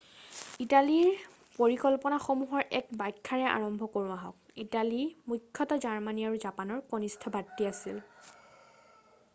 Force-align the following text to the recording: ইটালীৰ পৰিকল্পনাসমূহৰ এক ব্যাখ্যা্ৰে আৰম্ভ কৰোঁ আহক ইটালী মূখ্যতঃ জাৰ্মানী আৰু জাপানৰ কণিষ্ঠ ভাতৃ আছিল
ইটালীৰ 0.63 1.09
পৰিকল্পনাসমূহৰ 1.57 2.63
এক 2.79 2.87
ব্যাখ্যা্ৰে 3.01 3.45
আৰম্ভ 3.57 3.89
কৰোঁ 3.97 4.15
আহক 4.15 4.63
ইটালী 4.65 5.03
মূখ্যতঃ 5.33 5.83
জাৰ্মানী 5.85 6.27
আৰু 6.31 6.41
জাপানৰ 6.47 6.83
কণিষ্ঠ 6.95 7.35
ভাতৃ 7.37 7.69
আছিল 7.75 8.03